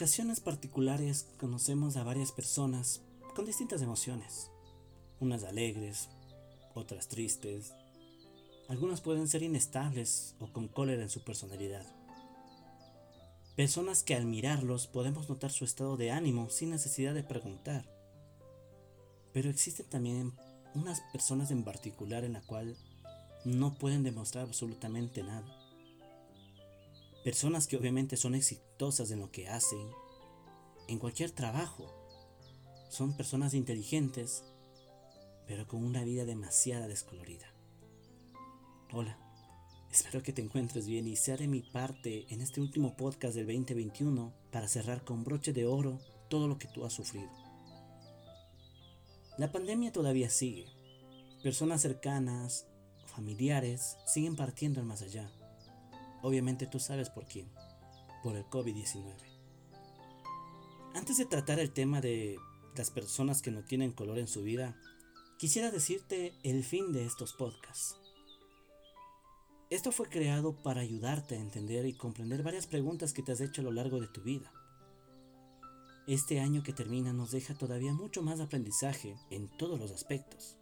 ocasiones 0.00 0.40
particulares 0.40 1.26
conocemos 1.36 1.98
a 1.98 2.04
varias 2.04 2.32
personas 2.32 3.02
con 3.34 3.44
distintas 3.44 3.82
emociones, 3.82 4.50
unas 5.20 5.44
alegres, 5.44 6.08
otras 6.74 7.08
tristes, 7.08 7.74
algunas 8.70 9.02
pueden 9.02 9.28
ser 9.28 9.42
inestables 9.42 10.36
o 10.40 10.50
con 10.54 10.68
cólera 10.68 11.02
en 11.02 11.10
su 11.10 11.22
personalidad. 11.22 11.84
Personas 13.56 14.02
que 14.02 14.14
al 14.14 14.24
mirarlos 14.24 14.86
podemos 14.86 15.28
notar 15.28 15.50
su 15.50 15.66
estado 15.66 15.98
de 15.98 16.12
ánimo 16.12 16.48
sin 16.48 16.70
necesidad 16.70 17.12
de 17.12 17.22
preguntar. 17.22 17.84
Pero 19.34 19.50
existen 19.50 19.84
también 19.84 20.32
unas 20.74 21.02
personas 21.12 21.50
en 21.50 21.62
particular 21.62 22.24
en 22.24 22.32
la 22.32 22.40
cual 22.40 22.74
no 23.44 23.74
pueden 23.74 24.02
demostrar 24.02 24.44
absolutamente 24.46 25.22
nada. 25.22 25.59
Personas 27.24 27.66
que 27.66 27.76
obviamente 27.76 28.16
son 28.16 28.34
exitosas 28.34 29.10
en 29.10 29.20
lo 29.20 29.30
que 29.30 29.46
hacen, 29.46 29.90
en 30.88 30.98
cualquier 30.98 31.30
trabajo. 31.30 31.92
Son 32.88 33.14
personas 33.14 33.52
inteligentes, 33.52 34.42
pero 35.46 35.68
con 35.68 35.84
una 35.84 36.02
vida 36.02 36.24
demasiado 36.24 36.88
descolorida. 36.88 37.46
Hola, 38.90 39.18
espero 39.92 40.22
que 40.22 40.32
te 40.32 40.40
encuentres 40.40 40.86
bien 40.86 41.06
y 41.06 41.14
sea 41.14 41.36
de 41.36 41.46
mi 41.46 41.60
parte 41.60 42.24
en 42.32 42.40
este 42.40 42.62
último 42.62 42.96
podcast 42.96 43.34
del 43.34 43.46
2021 43.48 44.32
para 44.50 44.66
cerrar 44.66 45.04
con 45.04 45.22
broche 45.22 45.52
de 45.52 45.66
oro 45.66 46.00
todo 46.30 46.48
lo 46.48 46.56
que 46.56 46.68
tú 46.68 46.86
has 46.86 46.94
sufrido. 46.94 47.30
La 49.36 49.52
pandemia 49.52 49.92
todavía 49.92 50.30
sigue. 50.30 50.64
Personas 51.42 51.82
cercanas, 51.82 52.66
familiares, 53.04 53.98
siguen 54.06 54.36
partiendo 54.36 54.80
al 54.80 54.86
más 54.86 55.02
allá. 55.02 55.30
Obviamente 56.22 56.66
tú 56.66 56.78
sabes 56.78 57.10
por 57.10 57.26
quién. 57.26 57.50
Por 58.22 58.36
el 58.36 58.44
COVID-19. 58.44 59.14
Antes 60.94 61.16
de 61.16 61.26
tratar 61.26 61.58
el 61.58 61.72
tema 61.72 62.00
de 62.00 62.38
las 62.76 62.90
personas 62.90 63.42
que 63.42 63.50
no 63.50 63.64
tienen 63.64 63.92
color 63.92 64.18
en 64.18 64.28
su 64.28 64.42
vida, 64.42 64.76
quisiera 65.38 65.70
decirte 65.70 66.34
el 66.42 66.64
fin 66.64 66.92
de 66.92 67.06
estos 67.06 67.32
podcasts. 67.32 67.96
Esto 69.70 69.92
fue 69.92 70.08
creado 70.08 70.56
para 70.62 70.80
ayudarte 70.80 71.36
a 71.36 71.40
entender 71.40 71.86
y 71.86 71.92
comprender 71.92 72.42
varias 72.42 72.66
preguntas 72.66 73.12
que 73.12 73.22
te 73.22 73.32
has 73.32 73.40
hecho 73.40 73.60
a 73.60 73.64
lo 73.64 73.70
largo 73.70 74.00
de 74.00 74.08
tu 74.08 74.20
vida. 74.20 74.52
Este 76.08 76.40
año 76.40 76.64
que 76.64 76.72
termina 76.72 77.12
nos 77.12 77.30
deja 77.30 77.54
todavía 77.54 77.92
mucho 77.92 78.20
más 78.20 78.40
aprendizaje 78.40 79.16
en 79.30 79.48
todos 79.58 79.78
los 79.78 79.92
aspectos. 79.92 80.56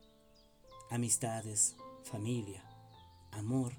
Amistades, 0.91 1.75
familia, 2.05 2.63
amor, 3.31 3.73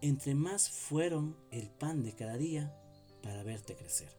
entre 0.00 0.34
más 0.34 0.70
fueron 0.70 1.36
el 1.50 1.70
pan 1.70 2.02
de 2.02 2.14
cada 2.14 2.36
día 2.36 2.74
para 3.22 3.42
verte 3.42 3.76
crecer. 3.76 4.16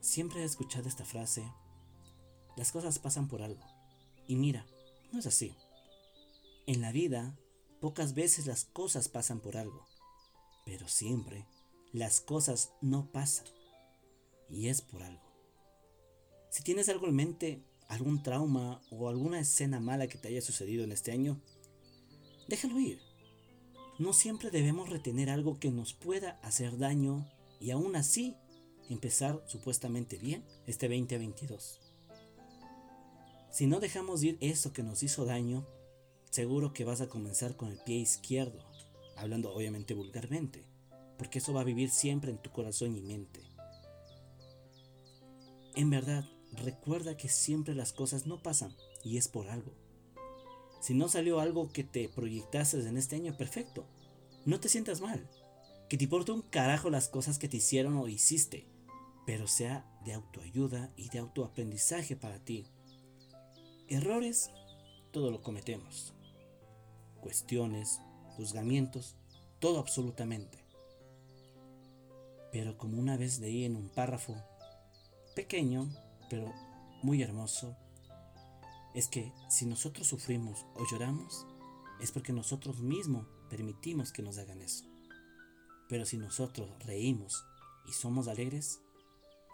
Siempre 0.00 0.40
he 0.40 0.44
escuchado 0.44 0.88
esta 0.88 1.04
frase, 1.04 1.50
las 2.56 2.72
cosas 2.72 2.98
pasan 2.98 3.28
por 3.28 3.42
algo. 3.42 3.64
Y 4.26 4.36
mira, 4.36 4.66
no 5.12 5.18
es 5.18 5.26
así. 5.26 5.54
En 6.66 6.80
la 6.80 6.92
vida 6.92 7.36
Pocas 7.80 8.12
veces 8.12 8.46
las 8.46 8.66
cosas 8.66 9.08
pasan 9.08 9.40
por 9.40 9.56
algo, 9.56 9.86
pero 10.66 10.86
siempre 10.86 11.46
las 11.92 12.20
cosas 12.20 12.74
no 12.82 13.10
pasan 13.10 13.46
y 14.50 14.68
es 14.68 14.82
por 14.82 15.02
algo. 15.02 15.32
Si 16.50 16.62
tienes 16.62 16.90
algo 16.90 17.06
en 17.06 17.14
mente, 17.14 17.64
algún 17.88 18.22
trauma 18.22 18.82
o 18.90 19.08
alguna 19.08 19.40
escena 19.40 19.80
mala 19.80 20.08
que 20.08 20.18
te 20.18 20.28
haya 20.28 20.42
sucedido 20.42 20.84
en 20.84 20.92
este 20.92 21.10
año, 21.10 21.40
déjalo 22.48 22.78
ir. 22.78 23.00
No 24.00 24.14
siempre 24.14 24.50
debemos 24.50 24.88
retener 24.88 25.28
algo 25.28 25.58
que 25.58 25.70
nos 25.70 25.92
pueda 25.92 26.40
hacer 26.42 26.78
daño 26.78 27.30
y 27.60 27.70
aún 27.70 27.96
así 27.96 28.34
empezar 28.88 29.44
supuestamente 29.46 30.16
bien 30.16 30.42
este 30.66 30.88
2022. 30.88 31.78
Si 33.50 33.66
no 33.66 33.78
dejamos 33.78 34.22
ir 34.22 34.38
eso 34.40 34.72
que 34.72 34.82
nos 34.82 35.02
hizo 35.02 35.26
daño, 35.26 35.66
seguro 36.30 36.72
que 36.72 36.86
vas 36.86 37.02
a 37.02 37.10
comenzar 37.10 37.58
con 37.58 37.68
el 37.68 37.78
pie 37.80 37.96
izquierdo, 37.96 38.64
hablando 39.18 39.52
obviamente 39.52 39.92
vulgarmente, 39.92 40.64
porque 41.18 41.40
eso 41.40 41.52
va 41.52 41.60
a 41.60 41.64
vivir 41.64 41.90
siempre 41.90 42.30
en 42.30 42.38
tu 42.38 42.50
corazón 42.50 42.96
y 42.96 43.02
mente. 43.02 43.42
En 45.74 45.90
verdad, 45.90 46.24
recuerda 46.52 47.18
que 47.18 47.28
siempre 47.28 47.74
las 47.74 47.92
cosas 47.92 48.24
no 48.26 48.42
pasan 48.42 48.74
y 49.04 49.18
es 49.18 49.28
por 49.28 49.50
algo. 49.50 49.74
Si 50.80 50.94
no 50.94 51.08
salió 51.08 51.40
algo 51.40 51.70
que 51.72 51.84
te 51.84 52.08
proyectaste 52.08 52.80
en 52.80 52.96
este 52.96 53.16
año, 53.16 53.36
perfecto. 53.36 53.86
No 54.44 54.60
te 54.60 54.68
sientas 54.68 55.00
mal. 55.00 55.28
Que 55.88 55.96
te 55.96 56.04
importe 56.04 56.32
un 56.32 56.42
carajo 56.42 56.90
las 56.90 57.08
cosas 57.08 57.38
que 57.38 57.48
te 57.48 57.58
hicieron 57.58 57.96
o 57.96 58.08
hiciste, 58.08 58.66
pero 59.26 59.46
sea 59.46 59.84
de 60.04 60.14
autoayuda 60.14 60.92
y 60.96 61.08
de 61.10 61.18
autoaprendizaje 61.18 62.16
para 62.16 62.38
ti. 62.38 62.66
Errores, 63.88 64.50
todo 65.10 65.30
lo 65.30 65.42
cometemos 65.42 66.14
cuestiones, 67.20 68.00
juzgamientos, 68.36 69.16
todo 69.58 69.78
absolutamente. 69.78 70.64
Pero 72.52 72.76
como 72.76 72.98
una 72.98 73.16
vez 73.16 73.38
leí 73.38 73.64
en 73.64 73.76
un 73.76 73.88
párrafo, 73.90 74.34
pequeño, 75.36 75.88
pero 76.28 76.52
muy 77.02 77.22
hermoso, 77.22 77.76
es 78.94 79.08
que 79.08 79.32
si 79.48 79.66
nosotros 79.66 80.06
sufrimos 80.06 80.66
o 80.74 80.84
lloramos, 80.90 81.46
es 82.00 82.12
porque 82.12 82.32
nosotros 82.32 82.80
mismos 82.80 83.26
permitimos 83.48 84.12
que 84.12 84.22
nos 84.22 84.38
hagan 84.38 84.62
eso. 84.62 84.84
Pero 85.88 86.04
si 86.04 86.18
nosotros 86.18 86.70
reímos 86.84 87.44
y 87.86 87.92
somos 87.92 88.28
alegres, 88.28 88.80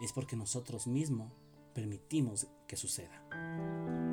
es 0.01 0.13
porque 0.13 0.37
nosotros 0.37 0.87
mismos 0.87 1.33
permitimos 1.75 2.47
que 2.69 2.77
suceda. 2.77 4.06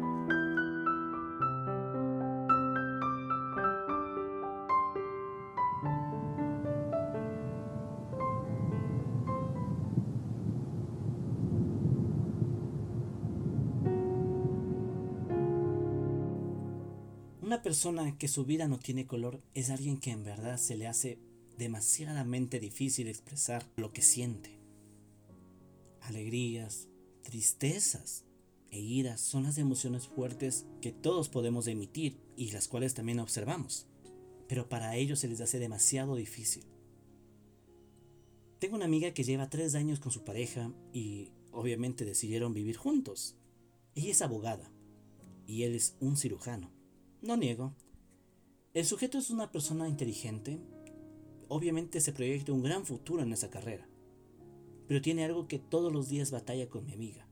Una 17.53 17.61
persona 17.61 18.17
que 18.17 18.27
su 18.27 18.45
vida 18.45 18.67
no 18.67 18.79
tiene 18.79 19.05
color 19.05 19.39
es 19.53 19.69
alguien 19.69 19.99
que 19.99 20.09
en 20.09 20.23
verdad 20.23 20.57
se 20.57 20.75
le 20.75 20.87
hace 20.87 21.19
demasiadamente 21.55 22.59
difícil 22.59 23.07
expresar 23.07 23.69
lo 23.75 23.93
que 23.93 24.01
siente. 24.01 24.57
Alegrías, 26.01 26.87
tristezas 27.21 28.25
e 28.71 28.79
iras 28.79 29.21
son 29.21 29.43
las 29.43 29.59
emociones 29.59 30.07
fuertes 30.07 30.65
que 30.81 30.91
todos 30.91 31.29
podemos 31.29 31.67
emitir 31.67 32.17
y 32.35 32.49
las 32.49 32.67
cuales 32.67 32.95
también 32.95 33.19
observamos, 33.19 33.85
pero 34.47 34.67
para 34.67 34.95
ellos 34.95 35.19
se 35.19 35.27
les 35.27 35.39
hace 35.39 35.59
demasiado 35.59 36.15
difícil. 36.15 36.65
Tengo 38.57 38.77
una 38.77 38.85
amiga 38.85 39.13
que 39.13 39.23
lleva 39.23 39.51
tres 39.51 39.75
años 39.75 39.99
con 39.99 40.11
su 40.11 40.23
pareja 40.23 40.71
y 40.91 41.29
obviamente 41.51 42.03
decidieron 42.03 42.55
vivir 42.55 42.77
juntos. 42.77 43.35
Ella 43.93 44.09
es 44.09 44.23
abogada 44.23 44.71
y 45.45 45.61
él 45.61 45.75
es 45.75 45.95
un 45.99 46.17
cirujano. 46.17 46.82
No 47.23 47.37
niego. 47.37 47.73
El 48.73 48.83
sujeto 48.83 49.17
es 49.17 49.29
una 49.29 49.49
persona 49.49 49.87
inteligente. 49.87 50.59
Obviamente 51.47 52.01
se 52.01 52.11
proyecta 52.11 52.51
un 52.51 52.63
gran 52.63 52.85
futuro 52.85 53.23
en 53.23 53.31
esa 53.31 53.49
carrera. 53.49 53.87
Pero 54.89 55.01
tiene 55.01 55.23
algo 55.23 55.47
que 55.47 55.57
todos 55.57 55.93
los 55.93 56.09
días 56.09 56.31
batalla 56.31 56.67
con 56.69 56.85
mi 56.85 56.91
amiga, 56.91 57.25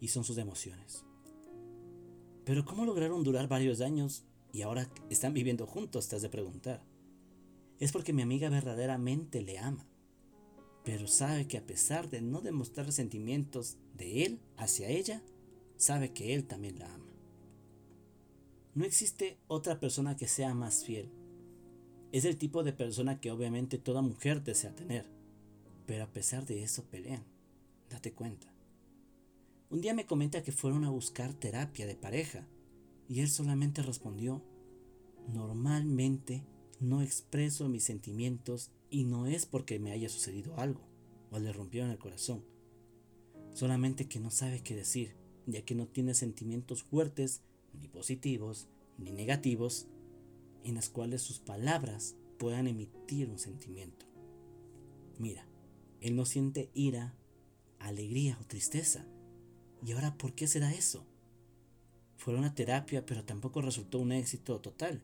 y 0.00 0.08
son 0.08 0.24
sus 0.24 0.38
emociones. 0.38 1.04
Pero 2.44 2.64
¿cómo 2.64 2.84
lograron 2.84 3.22
durar 3.22 3.46
varios 3.46 3.80
años 3.80 4.24
y 4.52 4.62
ahora 4.62 4.90
están 5.10 5.32
viviendo 5.32 5.64
juntos? 5.64 6.08
Te 6.08 6.16
has 6.16 6.22
de 6.22 6.28
preguntar. 6.28 6.84
Es 7.78 7.92
porque 7.92 8.12
mi 8.12 8.22
amiga 8.22 8.48
verdaderamente 8.48 9.42
le 9.42 9.58
ama, 9.58 9.86
pero 10.84 11.06
sabe 11.06 11.46
que 11.46 11.58
a 11.58 11.66
pesar 11.66 12.10
de 12.10 12.20
no 12.20 12.40
demostrar 12.40 12.90
sentimientos 12.90 13.76
de 13.94 14.24
él 14.24 14.40
hacia 14.56 14.88
ella, 14.88 15.22
sabe 15.76 16.12
que 16.12 16.34
él 16.34 16.48
también 16.48 16.80
la 16.80 16.92
ama. 16.92 17.15
No 18.76 18.84
existe 18.84 19.38
otra 19.48 19.80
persona 19.80 20.18
que 20.18 20.28
sea 20.28 20.52
más 20.52 20.84
fiel. 20.84 21.10
Es 22.12 22.26
el 22.26 22.36
tipo 22.36 22.62
de 22.62 22.74
persona 22.74 23.22
que 23.22 23.30
obviamente 23.30 23.78
toda 23.78 24.02
mujer 24.02 24.44
desea 24.44 24.74
tener. 24.74 25.06
Pero 25.86 26.04
a 26.04 26.12
pesar 26.12 26.44
de 26.44 26.62
eso 26.62 26.84
pelean. 26.84 27.24
Date 27.88 28.12
cuenta. 28.12 28.52
Un 29.70 29.80
día 29.80 29.94
me 29.94 30.04
comenta 30.04 30.42
que 30.42 30.52
fueron 30.52 30.84
a 30.84 30.90
buscar 30.90 31.32
terapia 31.32 31.86
de 31.86 31.96
pareja 31.96 32.46
y 33.08 33.20
él 33.20 33.30
solamente 33.30 33.82
respondió, 33.82 34.42
normalmente 35.32 36.44
no 36.78 37.00
expreso 37.00 37.70
mis 37.70 37.84
sentimientos 37.84 38.72
y 38.90 39.04
no 39.04 39.26
es 39.26 39.46
porque 39.46 39.78
me 39.78 39.92
haya 39.92 40.10
sucedido 40.10 40.54
algo 40.60 40.82
o 41.30 41.38
le 41.38 41.50
rompieron 41.50 41.90
el 41.90 41.98
corazón. 41.98 42.44
Solamente 43.54 44.06
que 44.06 44.20
no 44.20 44.30
sabe 44.30 44.60
qué 44.62 44.76
decir, 44.76 45.16
ya 45.46 45.62
que 45.62 45.74
no 45.74 45.86
tiene 45.86 46.12
sentimientos 46.12 46.82
fuertes 46.82 47.40
ni 47.80 47.88
positivos, 47.88 48.68
ni 48.98 49.12
negativos, 49.12 49.86
en 50.64 50.74
las 50.74 50.88
cuales 50.88 51.22
sus 51.22 51.38
palabras 51.38 52.16
puedan 52.38 52.66
emitir 52.66 53.28
un 53.28 53.38
sentimiento. 53.38 54.06
Mira, 55.18 55.46
él 56.00 56.16
no 56.16 56.26
siente 56.26 56.70
ira, 56.74 57.14
alegría 57.78 58.38
o 58.40 58.44
tristeza. 58.46 59.06
¿Y 59.84 59.92
ahora 59.92 60.16
por 60.16 60.34
qué 60.34 60.46
se 60.46 60.60
da 60.60 60.72
eso? 60.72 61.06
Fue 62.16 62.34
una 62.34 62.54
terapia, 62.54 63.06
pero 63.06 63.24
tampoco 63.24 63.60
resultó 63.60 63.98
un 63.98 64.12
éxito 64.12 64.60
total. 64.60 65.02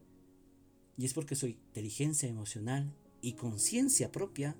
Y 0.99 1.05
es 1.05 1.15
porque 1.15 1.37
su 1.37 1.47
inteligencia 1.47 2.29
emocional 2.29 2.93
y 3.21 3.35
conciencia 3.35 4.11
propia 4.13 4.57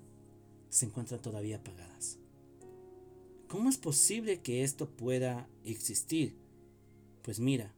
se 0.69 0.85
encuentran 0.85 1.21
todavía 1.21 1.57
apagadas. 1.57 2.17
¿Cómo 3.47 3.69
es 3.69 3.77
posible 3.77 4.41
que 4.41 4.63
esto 4.63 4.89
pueda 4.89 5.47
existir? 5.63 6.35
Pues 7.21 7.39
mira, 7.39 7.73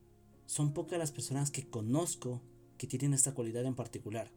son 0.45 0.73
pocas 0.73 0.99
las 0.99 1.11
personas 1.11 1.51
que 1.51 1.67
conozco 1.67 2.41
que 2.77 2.87
tienen 2.87 3.13
esta 3.13 3.33
cualidad 3.33 3.65
en 3.65 3.75
particular. 3.75 4.31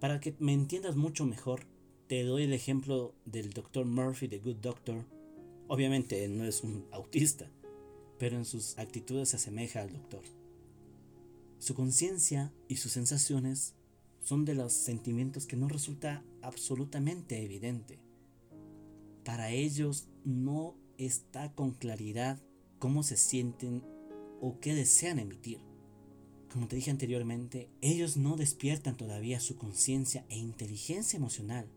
Para 0.00 0.20
que 0.20 0.36
me 0.38 0.52
entiendas 0.52 0.96
mucho 0.96 1.24
mejor, 1.24 1.66
te 2.06 2.22
doy 2.22 2.44
el 2.44 2.52
ejemplo 2.52 3.14
del 3.24 3.52
Dr. 3.52 3.86
Murphy 3.86 4.28
de 4.28 4.38
Good 4.38 4.56
Doctor. 4.56 5.04
Obviamente 5.68 6.28
no 6.28 6.44
es 6.44 6.62
un 6.62 6.86
autista, 6.92 7.50
pero 8.18 8.36
en 8.36 8.44
sus 8.44 8.78
actitudes 8.78 9.30
se 9.30 9.36
asemeja 9.36 9.82
al 9.82 9.92
doctor. 9.92 10.22
Su 11.58 11.74
conciencia 11.74 12.52
y 12.68 12.76
sus 12.76 12.92
sensaciones 12.92 13.74
son 14.20 14.44
de 14.44 14.54
los 14.54 14.72
sentimientos 14.72 15.46
que 15.46 15.56
no 15.56 15.68
resulta 15.68 16.22
absolutamente 16.42 17.42
evidente. 17.42 17.98
Para 19.24 19.50
ellos 19.50 20.08
no 20.24 20.76
está 20.98 21.52
con 21.54 21.72
claridad 21.72 22.40
cómo 22.78 23.02
se 23.02 23.16
sienten 23.16 23.82
o 24.46 24.60
qué 24.60 24.76
desean 24.76 25.18
emitir. 25.18 25.58
Como 26.52 26.68
te 26.68 26.76
dije 26.76 26.92
anteriormente, 26.92 27.68
ellos 27.80 28.16
no 28.16 28.36
despiertan 28.36 28.96
todavía 28.96 29.40
su 29.40 29.56
conciencia 29.56 30.24
e 30.28 30.38
inteligencia 30.38 31.16
emocional, 31.16 31.68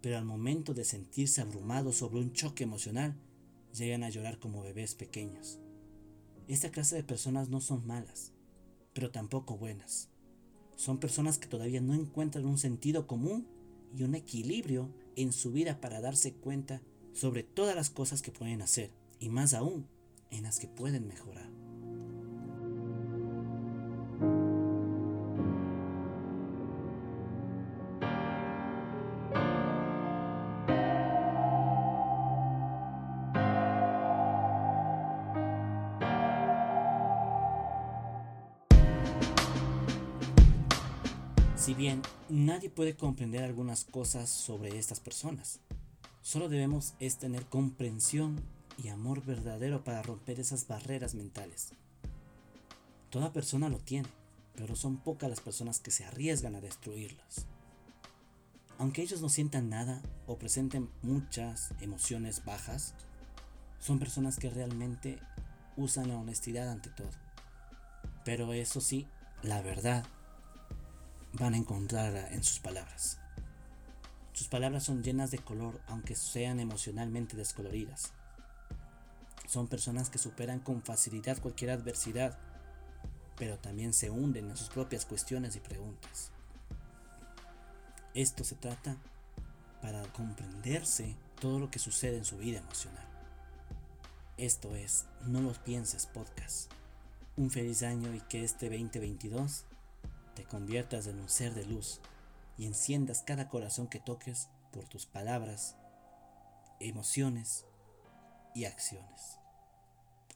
pero 0.00 0.18
al 0.18 0.24
momento 0.24 0.74
de 0.74 0.84
sentirse 0.84 1.40
abrumados 1.40 1.98
sobre 1.98 2.18
un 2.18 2.32
choque 2.32 2.64
emocional, 2.64 3.14
llegan 3.72 4.02
a 4.02 4.10
llorar 4.10 4.40
como 4.40 4.64
bebés 4.64 4.96
pequeños. 4.96 5.60
Esta 6.48 6.70
clase 6.72 6.96
de 6.96 7.04
personas 7.04 7.48
no 7.48 7.60
son 7.60 7.86
malas, 7.86 8.32
pero 8.92 9.12
tampoco 9.12 9.56
buenas. 9.56 10.08
Son 10.74 10.98
personas 10.98 11.38
que 11.38 11.46
todavía 11.46 11.80
no 11.80 11.94
encuentran 11.94 12.44
un 12.44 12.58
sentido 12.58 13.06
común 13.06 13.46
y 13.96 14.02
un 14.02 14.16
equilibrio 14.16 14.90
en 15.14 15.32
su 15.32 15.52
vida 15.52 15.80
para 15.80 16.00
darse 16.00 16.34
cuenta 16.34 16.82
sobre 17.12 17.44
todas 17.44 17.76
las 17.76 17.88
cosas 17.88 18.20
que 18.20 18.32
pueden 18.32 18.62
hacer 18.62 18.90
y 19.20 19.28
más 19.28 19.54
aún 19.54 19.86
en 20.30 20.42
las 20.42 20.58
que 20.58 20.66
pueden 20.66 21.06
mejorar. 21.06 21.65
Si 41.66 41.74
bien 41.74 42.00
nadie 42.28 42.70
puede 42.70 42.94
comprender 42.94 43.42
algunas 43.42 43.84
cosas 43.84 44.30
sobre 44.30 44.78
estas 44.78 45.00
personas, 45.00 45.58
solo 46.22 46.48
debemos 46.48 46.94
es 47.00 47.16
tener 47.18 47.44
comprensión 47.46 48.40
y 48.80 48.86
amor 48.86 49.24
verdadero 49.24 49.82
para 49.82 50.00
romper 50.00 50.38
esas 50.38 50.68
barreras 50.68 51.16
mentales. 51.16 51.70
Toda 53.10 53.32
persona 53.32 53.68
lo 53.68 53.80
tiene, 53.80 54.08
pero 54.54 54.76
son 54.76 54.98
pocas 54.98 55.28
las 55.28 55.40
personas 55.40 55.80
que 55.80 55.90
se 55.90 56.04
arriesgan 56.04 56.54
a 56.54 56.60
destruirlas. 56.60 57.46
Aunque 58.78 59.02
ellos 59.02 59.20
no 59.20 59.28
sientan 59.28 59.68
nada 59.68 60.00
o 60.28 60.38
presenten 60.38 60.88
muchas 61.02 61.74
emociones 61.80 62.44
bajas, 62.44 62.94
son 63.80 63.98
personas 63.98 64.38
que 64.38 64.50
realmente 64.50 65.18
usan 65.76 66.10
la 66.10 66.16
honestidad 66.16 66.70
ante 66.70 66.90
todo. 66.90 67.10
Pero 68.24 68.52
eso 68.52 68.80
sí, 68.80 69.08
la 69.42 69.62
verdad 69.62 70.06
van 71.36 71.54
a 71.54 71.58
encontrarla 71.58 72.28
en 72.32 72.42
sus 72.42 72.58
palabras. 72.58 73.18
Sus 74.32 74.48
palabras 74.48 74.84
son 74.84 75.02
llenas 75.02 75.30
de 75.30 75.38
color 75.38 75.80
aunque 75.86 76.14
sean 76.14 76.60
emocionalmente 76.60 77.36
descoloridas. 77.36 78.12
Son 79.46 79.68
personas 79.68 80.10
que 80.10 80.18
superan 80.18 80.60
con 80.60 80.82
facilidad 80.82 81.40
cualquier 81.40 81.70
adversidad, 81.70 82.38
pero 83.36 83.58
también 83.58 83.92
se 83.92 84.10
hunden 84.10 84.50
en 84.50 84.56
sus 84.56 84.68
propias 84.68 85.06
cuestiones 85.06 85.56
y 85.56 85.60
preguntas. 85.60 86.32
Esto 88.14 88.44
se 88.44 88.56
trata 88.56 88.96
para 89.80 90.02
comprenderse 90.12 91.16
todo 91.40 91.58
lo 91.58 91.70
que 91.70 91.78
sucede 91.78 92.16
en 92.16 92.24
su 92.24 92.38
vida 92.38 92.58
emocional. 92.58 93.06
Esto 94.36 94.74
es 94.74 95.06
No 95.26 95.40
los 95.40 95.58
pienses 95.58 96.06
podcast. 96.06 96.70
Un 97.36 97.50
feliz 97.50 97.82
año 97.82 98.14
y 98.14 98.20
que 98.20 98.42
este 98.42 98.68
2022 98.68 99.64
te 100.36 100.44
conviertas 100.44 101.06
en 101.06 101.18
un 101.18 101.28
ser 101.28 101.54
de 101.54 101.64
luz 101.64 102.00
y 102.58 102.66
enciendas 102.66 103.22
cada 103.22 103.48
corazón 103.48 103.88
que 103.88 103.98
toques 103.98 104.48
por 104.70 104.86
tus 104.86 105.06
palabras, 105.06 105.76
emociones 106.78 107.64
y 108.54 108.66
acciones. 108.66 109.38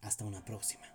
Hasta 0.02 0.24
una 0.24 0.42
próxima. 0.42 0.86